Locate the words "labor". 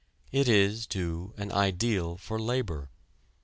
2.39-2.89